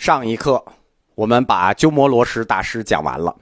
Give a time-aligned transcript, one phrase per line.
[0.00, 0.64] 上一课
[1.14, 3.36] 我们把鸠摩罗什大师讲完了，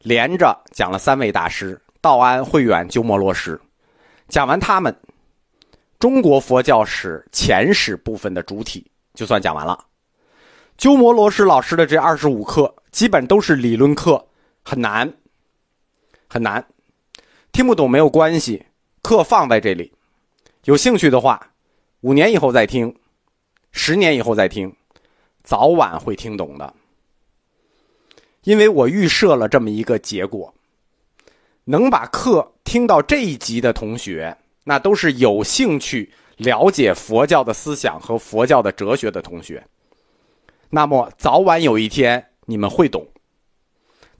[0.00, 3.56] 连着讲了三位大师：道安、慧远、鸠摩罗什。
[4.26, 4.92] 讲完他们，
[6.00, 9.78] 中国佛教史前史部分的主体就算讲完了。
[10.76, 14.26] 鸠摩罗什老师的这二十五课基本都是理论课，
[14.64, 15.08] 很难，
[16.28, 16.66] 很难，
[17.52, 18.66] 听不懂没有关系，
[19.02, 19.92] 课放在这里，
[20.64, 21.52] 有兴趣的话，
[22.00, 22.92] 五年以后再听，
[23.70, 24.74] 十年以后再听。
[25.42, 26.74] 早晚会听懂的，
[28.44, 30.54] 因为我预设了这么一个结果：
[31.64, 39.66] 能把课听到这一集的同学，那都是有兴趣了解佛教的思想和佛教的哲学的同学。
[40.68, 43.06] 那么早晚有一天你们会懂，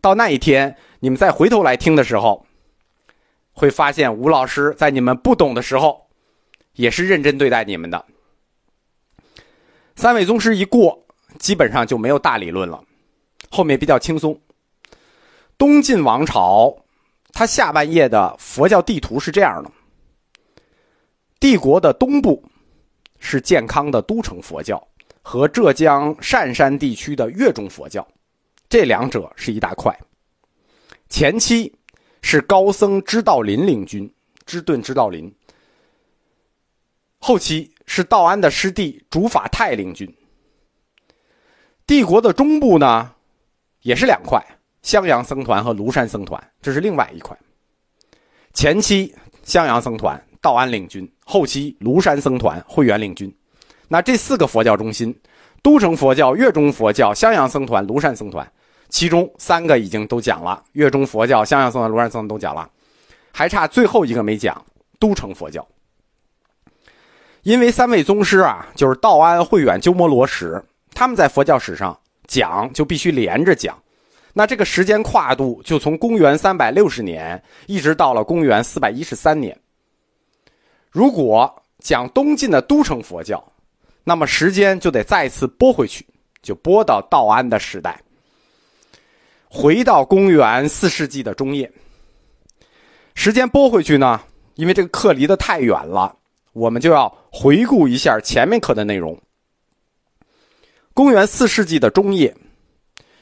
[0.01, 2.45] 到那一天你们再回头来听的时候，
[3.52, 6.09] 会发现吴老师在你们不懂的时候，
[6.74, 8.05] 也是认真对待你们的。
[9.95, 11.07] 三位宗师一过。
[11.39, 12.83] 基本上就没有大理论了，
[13.51, 14.38] 后面比较轻松。
[15.57, 16.74] 东晋王朝，
[17.32, 19.71] 它下半叶的佛教地图是这样的：
[21.38, 22.43] 帝国的东部
[23.19, 24.82] 是健康的都城佛教
[25.23, 28.07] 和浙江善山地区的越中佛教，
[28.69, 29.95] 这两者是一大块。
[31.09, 31.71] 前期
[32.23, 34.10] 是高僧知道林领军，
[34.47, 35.30] 知顿知道林；
[37.19, 40.10] 后期是道安的师弟竺法泰领军。
[41.91, 43.10] 帝国的中部呢，
[43.83, 44.41] 也是两块，
[44.80, 47.37] 襄阳僧团和庐山僧团，这是另外一块。
[48.55, 53.37] 前期襄阳僧团道安领军，后期庐山僧团慧远领军。
[53.88, 55.13] 那这四个佛教中心，
[55.65, 58.49] 都城佛教、越中佛教、襄阳僧团、庐山僧团，
[58.88, 62.71] 其中三个已经都讲了，越中佛教、襄阳僧团、庐山僧团都讲了，
[63.32, 64.65] 还差最后一个没讲，
[65.00, 65.66] 都城佛教。
[67.43, 70.65] 因为三位宗师啊，就是道安、慧远、鸠摩罗什。
[70.94, 73.81] 他们在佛教史上讲就必须连着讲，
[74.33, 79.59] 那这个时间跨度就从公元三百六十年一直到了公元四百一十三年。
[80.91, 83.42] 如果讲东晋的都城佛教，
[84.04, 86.06] 那么时间就得再次拨回去，
[86.42, 88.00] 就拨到道安的时代，
[89.48, 91.70] 回到公元四世纪的中叶。
[93.14, 94.20] 时间拨回去呢，
[94.54, 96.14] 因为这个课离得太远了，
[96.53, 99.19] 我们就要回顾一下前面课的内容。
[101.00, 102.37] 公元四世纪的中叶，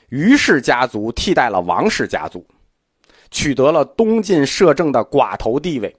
[0.09, 2.45] 于氏家族替代了王氏家族，
[3.31, 5.95] 取得了东晋摄政的寡头地位。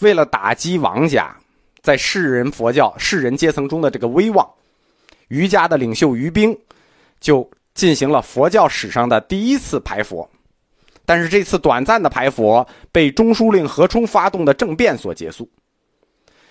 [0.00, 1.34] 为了打击王家
[1.80, 4.46] 在世人佛教世人阶层中的这个威望，
[5.28, 6.54] 于家的领袖于冰
[7.20, 10.28] 就进行了佛教史上的第一次排佛。
[11.06, 15.50] 但是这次短暂的排佛被中书令何冲发动的政变所结束。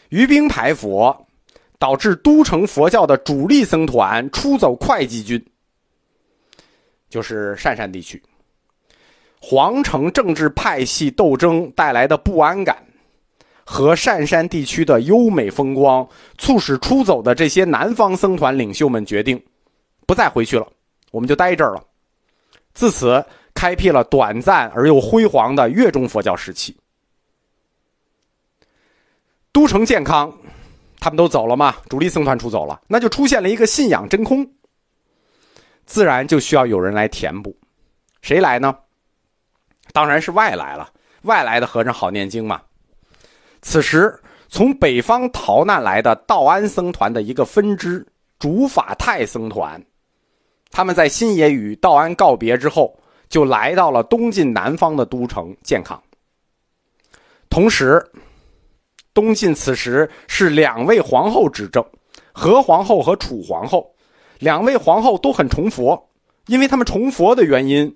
[0.10, 1.16] 于冰排佛。
[1.78, 5.44] 导致都城佛教的主力僧团出走会稽军，
[7.10, 8.22] 就是汕山地区。
[9.42, 12.84] 皇城政治派系斗争带来的不安感，
[13.64, 19.40] 和汕山地区的优美风光，促使出走的这些南方僧团领袖们决定，
[20.08, 20.68] 不再回去了，
[21.12, 21.84] 我们就待这儿了。
[22.74, 26.76] 自此，开辟了短暂而又辉煌的越中佛教时期。
[29.52, 30.36] 都城健康。
[31.06, 31.76] 他们都走了嘛？
[31.88, 34.44] 主力僧团出走了，那就出现了一个信仰真空，
[35.86, 37.56] 自然就需要有人来填补。
[38.24, 38.76] 谁来呢？
[39.94, 40.90] 当然是外来了。
[41.22, 42.60] 外来的和尚好念经嘛。
[43.62, 48.04] 此时，从北方逃难来的道安僧团的一个分支
[48.40, 49.80] 竺法泰僧团，
[50.72, 53.00] 他们在新野与道安告别之后，
[53.30, 56.02] 就来到了东晋南方的都城建康。
[57.48, 58.04] 同时。
[59.16, 61.84] 东晋此时是两位皇后执政，
[62.34, 63.90] 何皇后和楚皇后，
[64.40, 66.10] 两位皇后都很崇佛，
[66.48, 67.96] 因为他们崇佛的原因，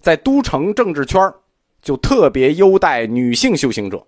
[0.00, 1.32] 在都城政治圈
[1.80, 4.04] 就特别优待女性修行者，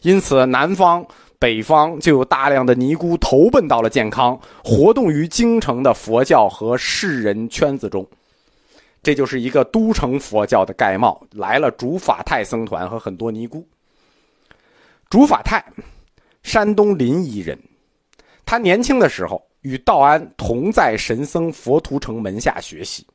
[0.00, 1.06] 因此南方、
[1.38, 8.06] 北方就有大量的尼姑投奔到了健康，活动于京城的佛教和士人圈子中，
[9.02, 13.62] 这就是一个都城佛教的盖帽，来了竺法泰僧团和很多尼姑。
[15.10, 15.64] 竺法泰，
[16.42, 17.58] 山东临沂人。
[18.44, 23.06] 他年轻的时候与道安同在神僧佛图澄门下学习，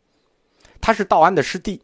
[0.82, 1.80] 他是道安的师弟。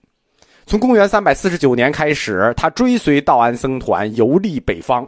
[0.65, 5.07] 从公元三百四十九年开始，他追随道安僧团游历北方。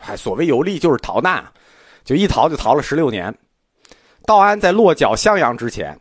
[0.00, 1.44] 哎，所谓游历就是逃难，
[2.04, 3.32] 就一逃就逃了十六年。
[4.26, 5.96] 道安在落脚襄阳之前，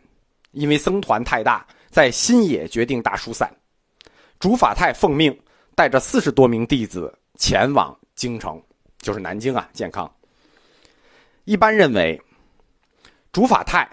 [0.52, 3.56] 因为僧团太大，在新野决定大疏散。
[4.40, 5.38] 竺法泰奉命
[5.76, 7.14] 带着四十多名弟子。
[7.38, 8.62] 前往京城，
[9.00, 10.10] 就是南京啊，健康。
[11.46, 12.22] 一般认为，
[13.32, 13.90] 主法泰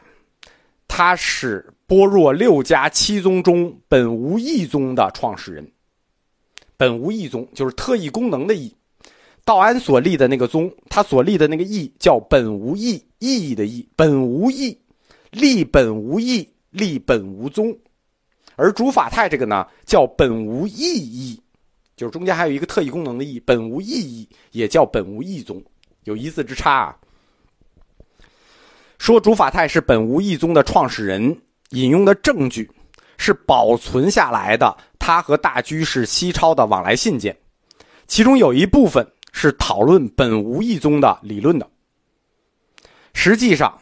[0.87, 5.73] 他是般若六家七宗中本无义宗的创始人。
[6.77, 8.75] 本无义宗就是特异功能的义，
[9.45, 14.79] 道安所立的那个宗，他所立的那个义叫本无义，意义的义，本无义，
[15.31, 17.77] 立本无义，立本无宗。
[18.57, 21.43] 而主法泰这个呢，叫本无意义，
[22.01, 25.63] 就是中间还有一个特异功能的异，本无意义，也叫本无异宗，
[26.05, 26.97] 有一字之差啊。
[28.97, 31.39] 说主法泰是本无义宗的创始人，
[31.73, 32.71] 引用的证据
[33.19, 34.75] 是保存下来的。
[34.99, 37.37] 他和大居士西超的往来信件，
[38.07, 41.69] 其中有一部分是讨论本无义宗的理论的。
[43.13, 43.79] 实际上，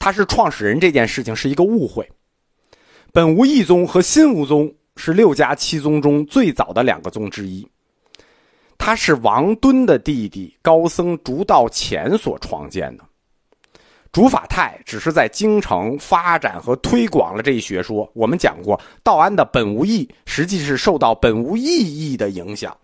[0.00, 2.10] 他是创始人这件事情是一个误会。
[3.12, 7.66] 本无义宗和新无宗是六家七宗中最早的两个宗之一。
[8.76, 13.04] 他是王敦的弟弟高僧竺道潜所创建的。
[14.10, 18.10] 竺法泰只是在京城发展和推广了这一学说。
[18.14, 22.76] 我们讲过，道安的本无义实际是受到本无意义的影响。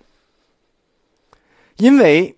[1.77, 2.35] 因为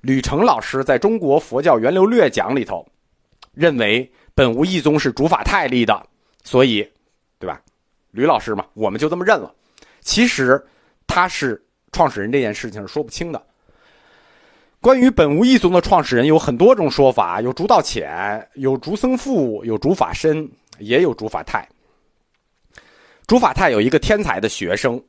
[0.00, 2.86] 吕澄老师在中国佛教源流略讲里头
[3.52, 6.06] 认为本无义宗是竺法泰立的，
[6.44, 6.88] 所以，
[7.38, 7.60] 对吧？
[8.12, 9.52] 吕老师嘛，我们就这么认了。
[10.00, 10.64] 其实
[11.06, 11.60] 他是
[11.90, 13.42] 创始人这件事情是说不清的。
[14.80, 21.68] 关于本无义宗的创始人有很多种说法，有竺道潜，有竺僧富，有竺法身，也有竺法泰。
[23.26, 25.00] 竺法泰有一个天才的学生，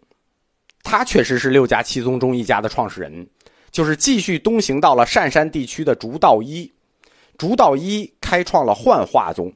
[0.84, 3.28] 他确实是六家七宗中一家的创始人，
[3.72, 6.72] 就是继续东行到了鄯山地区的竺道一。
[7.38, 9.52] 竺道一开创了幻化宗，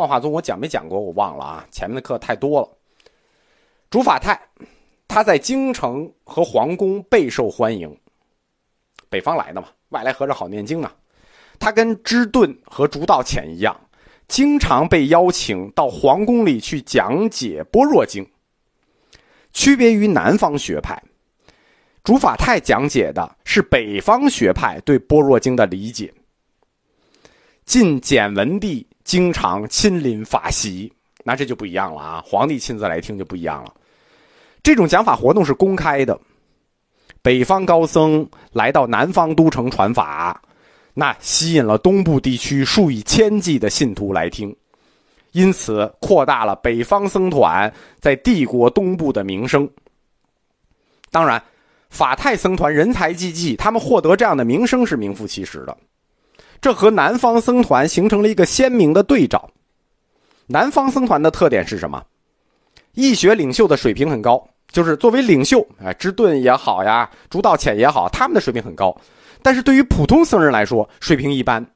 [0.00, 0.98] 幻化宗我讲没讲过？
[0.98, 2.68] 我忘了啊，前面的课太多了。
[3.90, 4.40] 竺法泰，
[5.06, 7.94] 他在京城和皇宫备受欢迎。
[9.10, 10.90] 北方来的嘛，外来和尚好念经啊。
[11.58, 13.78] 他跟知顿和竺道潜一样，
[14.26, 18.26] 经常被邀请到皇宫里去讲解般若经。
[19.52, 21.02] 区别于南方学派，
[22.02, 26.14] 竺法泰讲解的是北方学派对般若经的理解。
[27.66, 30.92] 晋简文帝经常亲临法席，
[31.24, 32.22] 那这就不一样了啊！
[32.24, 33.74] 皇帝亲自来听就不一样了。
[34.62, 36.16] 这种讲法活动是公开的。
[37.20, 40.40] 北方高僧来到南方都城传法，
[40.94, 44.54] 那吸引了东部地区数以千计的信徒来听，
[45.32, 49.68] 因此扩大了北方僧团在帝国东部的名声。
[51.10, 51.42] 当然，
[51.88, 55.76] 法泰僧团人才济济，他们获得这样的名声是名副其实的。
[56.60, 59.50] 这和南方僧团形成了一个鲜明的对照。
[60.46, 62.04] 南方僧团的特点是什么？
[62.94, 64.46] 义学领袖的水平很高。
[64.72, 68.96] 就是作为领袖，哎，知顿也好呀，竺道潜也好，他们的水平很高，
[69.42, 71.66] 但是对于普通僧人来说，水平一般。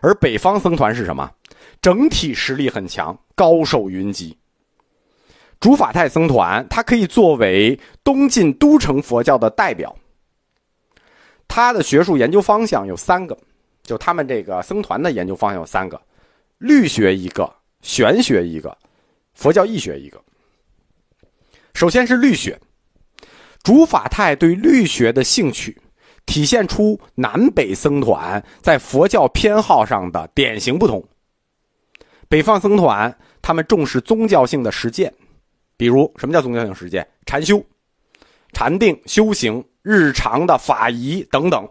[0.00, 1.30] 而北方僧团是什么？
[1.80, 4.36] 整体实力很强，高手云集。
[5.60, 9.94] 竺法泰僧团，它可以作为东晋都城佛教的代表。
[11.46, 13.38] 他的学术研究方向有三个，
[13.92, 16.00] 就他们这个僧团的研究方向有三个：
[16.56, 18.74] 律学一个，玄学一个，
[19.34, 20.18] 佛教义学一个。
[21.74, 22.58] 首先是律学，
[23.62, 25.78] 竺法泰对律学的兴趣，
[26.24, 31.06] 体现出南北僧团在佛教偏好上的典型不同。
[32.30, 35.12] 北方僧团他们重视宗教性的实践，
[35.76, 37.06] 比如什么叫宗教性实践？
[37.26, 37.62] 禅修、
[38.54, 41.68] 禅定、修行、日常的法仪等等。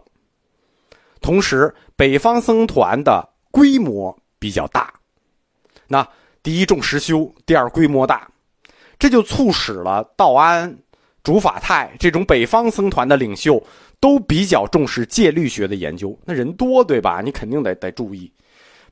[1.22, 4.92] 同时，北方僧团的规模比较大，
[5.86, 6.06] 那
[6.42, 8.28] 第一重实修，第二规模大。
[8.98, 10.76] 这就促使了道安、
[11.24, 13.60] 竺法泰这种北方僧团的领袖
[13.98, 16.16] 都比较重视戒律学的研究。
[16.24, 17.20] 那人多，对吧？
[17.20, 18.32] 你肯定得得注意，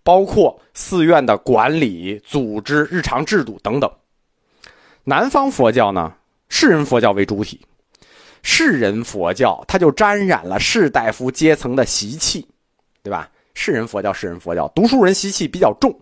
[0.02, 3.88] 包括寺院的管理、组织、日常制度等等。
[5.04, 6.12] 南方佛教呢，
[6.49, 7.60] 世人佛教为主体，
[8.42, 12.47] 士人佛教它就沾染了士大夫阶层的习气，
[13.02, 13.30] 对吧？
[13.54, 15.94] 士人佛教，士人佛教，读书人习气比较重。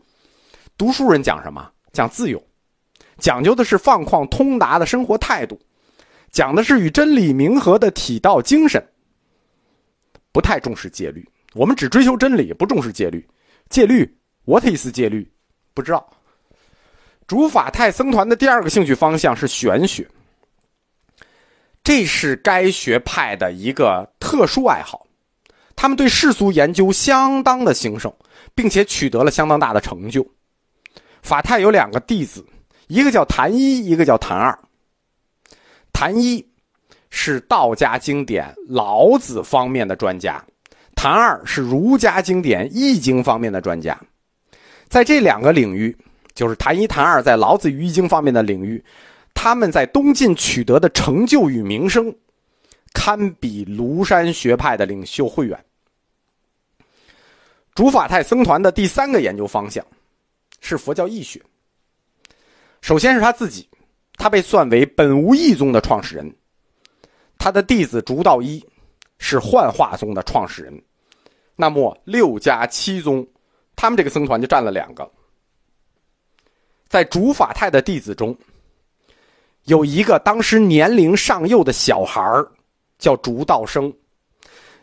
[0.76, 1.70] 读书人讲什么？
[1.92, 2.40] 讲自由。
[3.18, 5.58] 讲究的是放旷通达的生活态度，
[6.30, 8.80] 讲的是与真理冥合的体道精神，
[10.30, 11.28] 不太重视戒律。
[11.54, 13.26] 我们只追求真理，不重视戒律。
[13.70, 14.08] 戒律
[14.44, 15.28] ，what is 戒律？
[15.74, 16.08] 不知道。
[17.26, 20.08] 主法泰僧团的第二个兴趣方向是玄学，
[21.88, 25.06] 这是该学派的一个特殊爱好。
[25.74, 28.12] 他们对世俗研究相当的兴盛，
[28.54, 30.22] 并且取得了相当大的成就。
[31.22, 32.44] 法泰有两个弟子。
[32.88, 34.58] 一个叫谭一，一个叫谭二。
[35.90, 36.46] 谭一
[37.08, 40.44] 是道家经典老子方面的专家，
[40.94, 43.98] 谭二是儒家经典易经方面的专家。
[44.90, 45.96] 在这两个领域，
[46.34, 48.84] 就是谭一谭二，在老子与易经方面的领域，
[49.40, 52.12] 他们在东晋取得的成就与名声，
[52.92, 55.64] 堪比庐山学派的领袖慧远。
[57.72, 59.86] 竺法泰僧团的第三个研究方向
[60.60, 61.40] 是佛教义学。
[62.80, 63.68] 首先是他自己，
[64.14, 66.36] 他被算为本无义宗的创始人。
[67.38, 68.60] 他的弟子竺道一
[69.18, 70.82] 是幻化宗的创始人。
[71.54, 73.24] 那么六家七宗，
[73.76, 75.08] 他们这个僧团就占了两个。
[76.88, 78.36] 在竺法泰的弟子中，
[79.68, 82.22] 有一个当时年龄尚幼的小孩
[82.98, 83.92] 叫竺道生。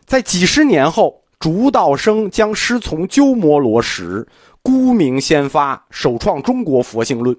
[0.05, 4.23] 在几十年后，竺道生将师从鸠摩罗什，
[4.61, 7.35] 孤名先发，首创中国佛性论，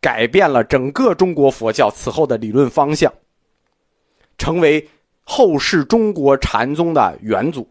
[0.00, 3.12] 改变了整个中国佛教此后的理论方向，
[4.38, 4.88] 成为
[5.22, 7.68] 后世中国禅宗的元祖。